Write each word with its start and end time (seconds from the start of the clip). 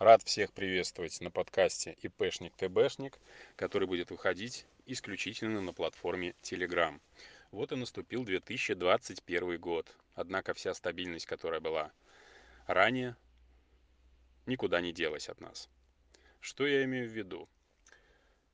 Рад 0.00 0.24
всех 0.24 0.52
приветствовать 0.52 1.20
на 1.20 1.30
подкасте 1.30 1.96
ИПшник 2.02 2.52
ТБшник, 2.56 3.16
который 3.54 3.86
будет 3.86 4.10
выходить 4.10 4.66
исключительно 4.86 5.60
на 5.60 5.72
платформе 5.72 6.34
Telegram. 6.42 7.00
Вот 7.52 7.70
и 7.70 7.76
наступил 7.76 8.24
2021 8.24 9.60
год. 9.60 9.88
Однако 10.16 10.52
вся 10.52 10.74
стабильность, 10.74 11.26
которая 11.26 11.60
была 11.60 11.92
ранее, 12.66 13.16
никуда 14.46 14.80
не 14.80 14.92
делась 14.92 15.28
от 15.28 15.40
нас. 15.40 15.68
Что 16.40 16.66
я 16.66 16.82
имею 16.84 17.08
в 17.08 17.12
виду? 17.12 17.48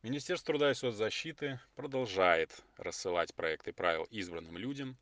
Министерство 0.03 0.53
труда 0.53 0.71
и 0.71 0.75
соцзащиты 0.75 1.59
продолжает 1.75 2.51
рассылать 2.77 3.35
проекты 3.35 3.73
правил 3.73 4.07
избранным 4.11 4.59
людям. 4.59 4.99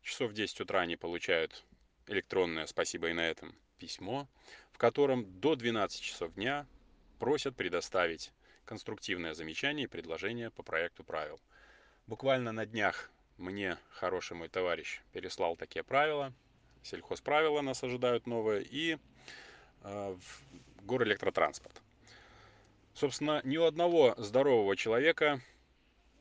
Часов 0.00 0.30
в 0.30 0.34
10 0.34 0.62
утра 0.62 0.80
они 0.80 0.96
получают 0.96 1.62
электронное 2.06 2.64
«Спасибо 2.64 3.10
и 3.10 3.12
на 3.12 3.28
этом» 3.28 3.54
письмо, 3.78 4.28
в 4.72 4.78
котором 4.78 5.40
до 5.40 5.56
12 5.56 6.00
часов 6.00 6.34
дня 6.34 6.66
просят 7.18 7.56
предоставить 7.56 8.32
конструктивное 8.64 9.34
замечание 9.34 9.84
и 9.84 9.88
предложение 9.88 10.50
по 10.50 10.62
проекту 10.62 11.04
правил. 11.04 11.40
Буквально 12.06 12.52
на 12.52 12.66
днях 12.66 13.10
мне 13.36 13.78
хороший 13.90 14.36
мой 14.36 14.48
товарищ 14.48 15.00
переслал 15.12 15.56
такие 15.56 15.82
правила. 15.82 16.32
Сельхозправила 16.82 17.62
нас 17.62 17.82
ожидают 17.82 18.26
новые 18.26 18.62
и 18.62 18.98
э, 19.82 20.16
горэлектротранспорт. 20.82 21.80
Собственно, 22.94 23.40
ни 23.44 23.56
у 23.56 23.64
одного 23.64 24.14
здорового 24.18 24.76
человека 24.76 25.40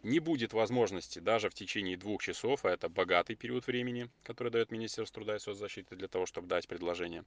не 0.04 0.20
будет 0.20 0.54
возможности 0.54 1.20
даже 1.20 1.50
в 1.50 1.54
течение 1.54 1.98
двух 1.98 2.22
часов, 2.22 2.66
а 2.66 2.70
это 2.70 2.90
богатый 2.90 3.36
период 3.36 3.66
времени, 3.66 4.10
который 4.24 4.52
дает 4.52 4.70
Министерство 4.70 5.22
труда 5.22 5.38
и 5.38 5.40
соцзащиты 5.40 5.96
для 5.96 6.08
того, 6.08 6.26
чтобы 6.26 6.48
дать 6.48 6.68
предложение, 6.68 7.24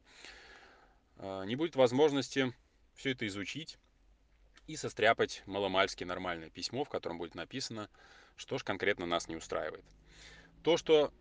а, 1.18 1.44
не 1.44 1.56
будет 1.56 1.74
возможности 1.74 2.52
все 2.94 3.12
это 3.12 3.26
изучить 3.26 3.78
и 4.66 4.76
состряпать 4.76 5.42
маломальски 5.46 6.04
нормальное 6.04 6.50
письмо, 6.50 6.84
в 6.84 6.88
котором 6.88 7.18
будет 7.18 7.34
написано, 7.34 7.88
что 8.36 8.58
же 8.58 8.64
конкретно 8.64 9.06
нас 9.06 9.28
не 9.28 9.36
устраивает. 9.36 9.84
То, 10.62 10.76
что 10.76 11.12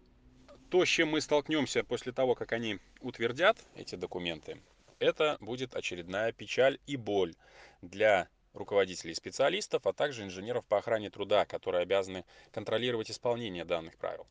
то, 0.70 0.84
с 0.84 0.90
чем 0.90 1.10
мы 1.10 1.22
столкнемся 1.22 1.84
после 1.84 2.12
того, 2.12 2.36
как 2.36 2.52
они 2.52 2.80
утвердят 3.00 3.58
эти 3.76 3.96
документы, 3.96 4.62
это 5.00 5.38
будет 5.40 5.76
очередная 5.76 6.32
печаль 6.32 6.80
и 6.88 6.98
боль 6.98 7.36
для 7.82 8.28
руководителей 8.56 9.12
и 9.12 9.16
специалистов, 9.16 9.86
а 9.86 9.94
также 9.94 10.24
инженеров 10.24 10.66
по 10.66 10.78
охране 10.78 11.10
труда, 11.10 11.46
которые 11.46 11.84
обязаны 11.84 12.26
контролировать 12.52 13.12
исполнение 13.12 13.66
данных 13.66 13.98
правил. 13.98 14.26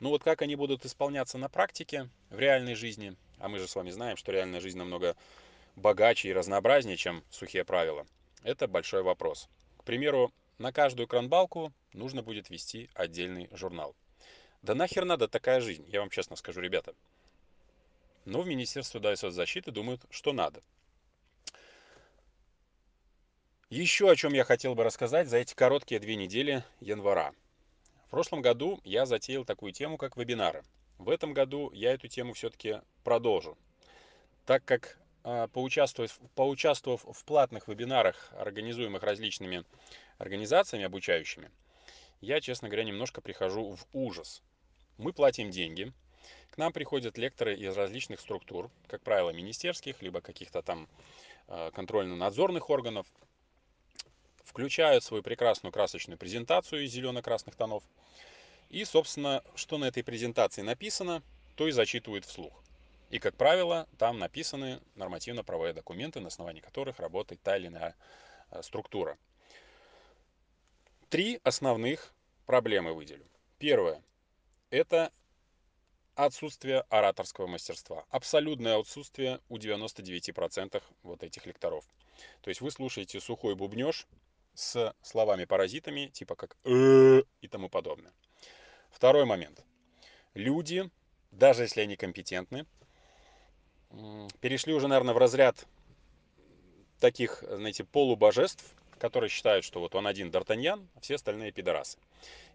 Ну 0.00 0.10
вот 0.10 0.22
как 0.22 0.42
они 0.42 0.56
будут 0.56 0.84
исполняться 0.84 1.38
на 1.38 1.48
практике, 1.48 2.08
в 2.30 2.38
реальной 2.38 2.74
жизни, 2.74 3.16
а 3.38 3.48
мы 3.48 3.58
же 3.58 3.66
с 3.66 3.74
вами 3.74 3.90
знаем, 3.90 4.16
что 4.16 4.32
реальная 4.32 4.60
жизнь 4.60 4.78
намного 4.78 5.16
богаче 5.74 6.28
и 6.28 6.32
разнообразнее, 6.32 6.96
чем 6.96 7.22
сухие 7.30 7.64
правила, 7.64 8.06
это 8.42 8.68
большой 8.68 9.02
вопрос. 9.02 9.48
К 9.78 9.84
примеру, 9.84 10.32
на 10.58 10.72
каждую 10.72 11.06
кранбалку 11.06 11.72
нужно 11.92 12.22
будет 12.22 12.50
вести 12.50 12.90
отдельный 12.94 13.48
журнал. 13.52 13.94
Да 14.62 14.74
нахер 14.74 15.04
надо 15.04 15.28
такая 15.28 15.60
жизнь, 15.60 15.84
я 15.88 16.00
вам 16.00 16.10
честно 16.10 16.36
скажу, 16.36 16.60
ребята. 16.60 16.94
Но 18.24 18.42
в 18.42 18.48
Министерстве 18.48 19.00
труда 19.00 19.12
и 19.12 19.16
соцзащиты 19.16 19.70
думают, 19.70 20.02
что 20.10 20.32
надо. 20.32 20.62
Еще 23.68 24.08
о 24.08 24.14
чем 24.14 24.32
я 24.32 24.44
хотел 24.44 24.76
бы 24.76 24.84
рассказать 24.84 25.26
за 25.26 25.38
эти 25.38 25.52
короткие 25.52 25.98
две 25.98 26.14
недели 26.14 26.62
января. 26.78 27.32
В 28.06 28.10
прошлом 28.10 28.40
году 28.40 28.80
я 28.84 29.06
затеял 29.06 29.44
такую 29.44 29.72
тему, 29.72 29.96
как 29.96 30.16
вебинары. 30.16 30.62
В 30.98 31.10
этом 31.10 31.34
году 31.34 31.72
я 31.72 31.92
эту 31.92 32.06
тему 32.06 32.34
все-таки 32.34 32.80
продолжу, 33.02 33.58
так 34.44 34.64
как 34.64 35.00
а, 35.24 35.48
поучаствовав, 35.48 36.16
поучаствовав 36.36 37.04
в 37.12 37.24
платных 37.24 37.66
вебинарах, 37.66 38.32
организуемых 38.38 39.02
различными 39.02 39.64
организациями 40.18 40.84
обучающими, 40.84 41.50
я, 42.20 42.40
честно 42.40 42.68
говоря, 42.68 42.84
немножко 42.84 43.20
прихожу 43.20 43.74
в 43.74 43.84
ужас. 43.92 44.44
Мы 44.96 45.12
платим 45.12 45.50
деньги, 45.50 45.92
к 46.50 46.56
нам 46.56 46.72
приходят 46.72 47.18
лекторы 47.18 47.56
из 47.56 47.76
различных 47.76 48.20
структур, 48.20 48.70
как 48.86 49.02
правило, 49.02 49.30
министерских, 49.30 50.02
либо 50.02 50.20
каких-то 50.20 50.62
там 50.62 50.88
а, 51.48 51.72
контрольно-надзорных 51.72 52.70
органов, 52.70 53.08
включают 54.46 55.04
свою 55.04 55.22
прекрасную 55.22 55.72
красочную 55.72 56.16
презентацию 56.16 56.84
из 56.84 56.92
зелено-красных 56.92 57.54
тонов. 57.56 57.84
И, 58.70 58.84
собственно, 58.84 59.42
что 59.54 59.76
на 59.78 59.86
этой 59.86 60.02
презентации 60.02 60.62
написано, 60.62 61.22
то 61.56 61.68
и 61.68 61.72
зачитывают 61.72 62.24
вслух. 62.24 62.52
И, 63.10 63.18
как 63.18 63.36
правило, 63.36 63.86
там 63.98 64.18
написаны 64.18 64.80
нормативно-правовые 64.94 65.72
документы, 65.72 66.20
на 66.20 66.28
основании 66.28 66.60
которых 66.60 66.98
работает 66.98 67.40
та 67.42 67.56
или 67.56 67.68
иная 67.68 67.94
э, 68.50 68.62
структура. 68.62 69.16
Три 71.08 71.40
основных 71.44 72.12
проблемы 72.46 72.94
выделю. 72.94 73.24
Первое– 73.58 74.02
это 74.70 75.12
отсутствие 76.16 76.80
ораторского 76.88 77.46
мастерства. 77.46 78.04
Абсолютное 78.10 78.78
отсутствие 78.78 79.40
у 79.48 79.58
99% 79.58 80.82
вот 81.02 81.22
этих 81.22 81.46
лекторов. 81.46 81.84
То 82.40 82.48
есть 82.48 82.60
вы 82.60 82.70
слушаете 82.70 83.20
сухой 83.20 83.54
бубнеж 83.54 84.06
с 84.56 84.94
словами-паразитами, 85.02 86.08
типа 86.08 86.34
как 86.34 86.56
«э» 86.64 87.22
и 87.40 87.48
тому 87.48 87.68
подобное. 87.68 88.12
Второй 88.90 89.24
момент. 89.24 89.64
Люди, 90.34 90.90
даже 91.30 91.62
если 91.62 91.82
они 91.82 91.96
компетентны, 91.96 92.66
перешли 94.40 94.74
уже, 94.74 94.88
наверное, 94.88 95.14
в 95.14 95.18
разряд 95.18 95.66
таких, 97.00 97.44
знаете, 97.48 97.84
полубожеств, 97.84 98.64
которые 98.98 99.28
считают, 99.30 99.64
что 99.64 99.80
вот 99.80 99.94
он 99.94 100.06
один 100.06 100.30
Д'Артаньян, 100.30 100.86
а 100.94 101.00
все 101.00 101.16
остальные 101.16 101.52
пидорасы. 101.52 101.98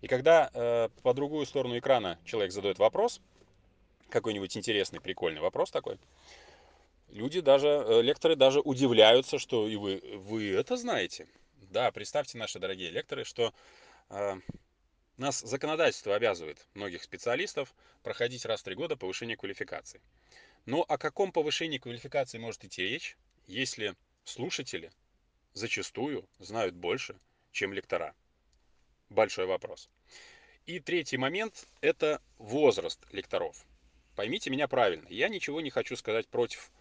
И 0.01 0.07
когда 0.07 0.49
э, 0.53 0.89
по 1.03 1.13
другую 1.13 1.45
сторону 1.45 1.77
экрана 1.77 2.17
человек 2.25 2.51
задает 2.51 2.79
вопрос, 2.79 3.21
какой-нибудь 4.09 4.57
интересный, 4.57 4.99
прикольный 4.99 5.41
вопрос 5.41 5.71
такой, 5.71 5.99
люди 7.09 7.41
даже, 7.41 7.67
э, 7.67 8.01
лекторы 8.01 8.35
даже 8.35 8.59
удивляются, 8.59 9.37
что 9.37 9.67
и 9.67 9.75
вы, 9.75 10.01
вы 10.15 10.51
это 10.51 10.77
знаете. 10.77 11.27
Да, 11.69 11.91
представьте, 11.91 12.37
наши 12.37 12.59
дорогие 12.59 12.89
лекторы, 12.89 13.23
что 13.23 13.53
э, 14.09 14.39
нас 15.17 15.39
законодательство 15.39 16.15
обязывает 16.15 16.65
многих 16.73 17.03
специалистов 17.03 17.73
проходить 18.01 18.45
раз 18.45 18.61
в 18.61 18.63
три 18.63 18.75
года 18.75 18.97
повышение 18.97 19.37
квалификации. 19.37 20.01
Но 20.65 20.81
о 20.81 20.97
каком 20.97 21.31
повышении 21.31 21.77
квалификации 21.77 22.39
может 22.39 22.65
идти 22.65 22.81
речь, 22.81 23.15
если 23.47 23.95
слушатели 24.23 24.91
зачастую 25.53 26.27
знают 26.39 26.75
больше, 26.75 27.19
чем 27.51 27.73
лектора? 27.73 28.15
Большой 29.09 29.45
вопрос. 29.45 29.89
И 30.65 30.79
третий 30.79 31.17
момент– 31.17 31.67
это 31.81 32.21
возраст 32.37 32.99
лекторов. 33.11 33.65
Поймите 34.15 34.49
меня 34.49 34.67
правильно, 34.67 35.07
я 35.09 35.29
ничего 35.29 35.61
не 35.61 35.69
хочу 35.69 35.95
сказать 35.95 36.27
против 36.27 36.71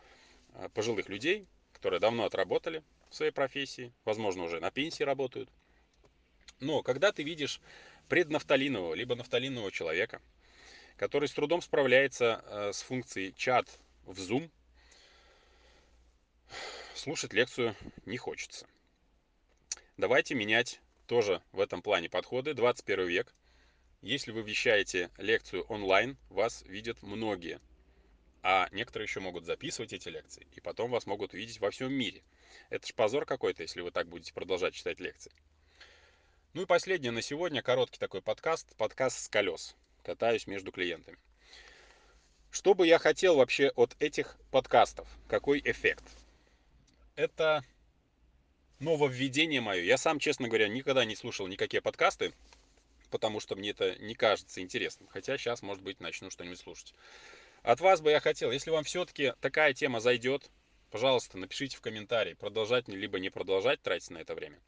э, 0.55 0.69
пожилых 0.71 1.09
людей, 1.09 1.47
которые 1.73 2.01
давно 2.01 2.25
отработали 2.25 2.83
в 3.11 3.15
своей 3.15 3.33
профессии, 3.33 3.93
возможно, 4.05 4.45
уже 4.45 4.61
на 4.61 4.71
пенсии 4.71 5.03
работают. 5.03 5.51
Но 6.61 6.83
когда 6.83 7.13
ты 7.13 7.23
видишь 7.23 7.61
преднафталинового, 8.09 8.95
либо 8.95 9.15
нафталинового 9.15 9.71
человека, 9.71 10.23
который 10.97 11.29
с 11.29 11.33
трудом 11.33 11.63
справляется 11.63 12.45
э, 12.47 12.73
с 12.73 12.83
функцией 12.83 13.33
чат 13.37 13.67
в 14.05 14.19
Zoom, 14.19 14.51
слушать 16.95 17.33
лекцию 17.33 17.75
не 18.05 18.17
хочется. 18.17 18.67
Давайте 19.97 20.35
менять 20.35 20.81
тоже 21.07 21.43
в 21.53 21.61
этом 21.61 21.83
плане 21.83 22.09
подходы. 22.09 22.55
21 22.55 23.07
век. 23.07 23.35
Если 24.03 24.31
вы 24.31 24.43
вещаете 24.43 25.11
лекцию 25.19 25.65
онлайн, 25.65 26.17
вас 26.29 26.63
видят 26.63 27.03
многие. 27.03 27.61
А 28.43 28.69
некоторые 28.73 29.07
еще 29.07 29.21
могут 29.21 29.45
записывать 29.45 29.93
эти 29.93 30.09
лекции, 30.09 30.47
и 30.55 30.61
потом 30.61 30.91
вас 30.91 31.07
могут 31.07 31.35
видеть 31.35 31.61
во 31.61 31.71
всем 31.71 31.93
мире. 31.93 32.23
Это 32.71 32.87
ж 32.87 32.95
позор 32.95 33.27
какой-то, 33.27 33.63
если 33.63 33.83
вы 33.83 33.91
так 33.91 34.09
будете 34.09 34.33
продолжать 34.33 34.75
читать 34.75 34.99
лекции. 34.99 35.33
Ну 36.55 36.63
и 36.63 36.67
последнее 36.67 37.13
на 37.13 37.23
сегодня, 37.23 37.63
короткий 37.63 37.99
такой 37.99 38.23
подкаст, 38.23 38.75
подкаст 38.77 39.25
с 39.25 39.29
колес. 39.29 39.77
Катаюсь 40.03 40.47
между 40.47 40.73
клиентами. 40.73 41.19
Что 42.51 42.75
бы 42.75 42.87
я 42.87 42.99
хотел 42.99 43.37
вообще 43.37 43.69
от 43.77 43.95
этих 44.01 44.37
подкастов? 44.51 45.07
Какой 45.29 45.61
эффект? 45.65 46.05
Это 47.15 47.63
нововведение 48.81 49.61
мое. 49.61 49.83
Я 49.83 49.99
сам, 49.99 50.19
честно 50.19 50.49
говоря, 50.49 50.67
никогда 50.69 51.05
не 51.05 51.15
слушал 51.15 51.47
никакие 51.47 51.83
подкасты, 51.83 52.33
потому 53.11 53.39
что 53.39 53.55
мне 53.55 53.71
это 53.71 53.97
не 54.01 54.15
кажется 54.15 54.61
интересным. 54.61 55.09
Хотя 55.09 55.39
сейчас, 55.39 55.63
может 55.63 55.85
быть, 55.85 56.01
начну 56.01 56.31
что-нибудь 56.31 56.59
слушать. 56.59 56.95
От 57.63 57.81
вас 57.81 58.01
бы 58.01 58.11
я 58.11 58.21
хотел, 58.21 58.51
если 58.51 58.71
вам 58.71 58.85
все-таки 58.85 59.35
такая 59.41 59.75
тема 59.75 60.01
зайдет, 60.01 60.51
пожалуйста, 60.91 61.37
напишите 61.37 61.77
в 61.77 61.83
комментарии, 61.83 62.33
продолжать 62.33 62.89
либо 62.89 63.19
не 63.19 63.29
продолжать 63.29 63.83
тратить 63.83 64.11
на 64.11 64.19
это 64.19 64.35
время. 64.35 64.59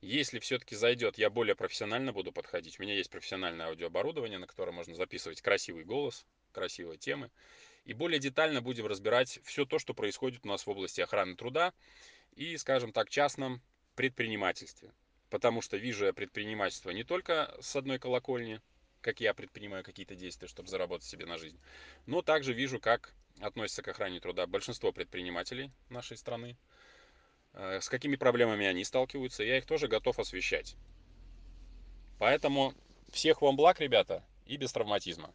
Если 0.00 0.38
все-таки 0.38 0.76
зайдет, 0.76 1.18
я 1.18 1.30
более 1.30 1.56
профессионально 1.56 2.12
буду 2.12 2.30
подходить. 2.30 2.78
У 2.78 2.82
меня 2.82 2.94
есть 2.94 3.10
профессиональное 3.10 3.66
аудиооборудование, 3.66 4.38
на 4.38 4.46
которое 4.46 4.72
можно 4.72 4.94
записывать 4.94 5.40
красивый 5.40 5.84
голос, 5.84 6.24
красивые 6.52 6.98
темы. 6.98 7.30
И 7.84 7.94
более 7.94 8.20
детально 8.20 8.60
будем 8.60 8.86
разбирать 8.86 9.40
все 9.42 9.64
то, 9.64 9.78
что 9.78 9.94
происходит 9.94 10.44
у 10.44 10.48
нас 10.48 10.66
в 10.66 10.70
области 10.70 11.00
охраны 11.00 11.34
труда 11.34 11.72
и, 12.36 12.56
скажем 12.58 12.92
так, 12.92 13.08
частном 13.08 13.62
предпринимательстве. 13.96 14.92
Потому 15.30 15.62
что 15.62 15.76
вижу 15.76 16.04
я 16.04 16.12
предпринимательство 16.12 16.90
не 16.90 17.02
только 17.02 17.56
с 17.60 17.74
одной 17.74 17.98
колокольни, 17.98 18.60
как 19.00 19.20
я 19.20 19.34
предпринимаю 19.34 19.84
какие-то 19.84 20.14
действия, 20.14 20.48
чтобы 20.48 20.68
заработать 20.68 21.06
себе 21.06 21.26
на 21.26 21.38
жизнь, 21.38 21.58
но 22.06 22.22
также 22.22 22.52
вижу, 22.52 22.80
как 22.80 23.14
относятся 23.40 23.82
к 23.82 23.88
охране 23.88 24.20
труда 24.20 24.46
большинство 24.46 24.92
предпринимателей 24.92 25.70
нашей 25.88 26.16
страны, 26.16 26.56
э, 27.52 27.80
с 27.80 27.88
какими 27.88 28.16
проблемами 28.16 28.66
они 28.66 28.84
сталкиваются, 28.84 29.42
я 29.42 29.58
их 29.58 29.66
тоже 29.66 29.88
готов 29.88 30.18
освещать. 30.18 30.76
Поэтому 32.18 32.74
всех 33.10 33.42
вам 33.42 33.56
благ, 33.56 33.80
ребята, 33.80 34.24
и 34.46 34.56
без 34.56 34.72
травматизма. 34.72 35.32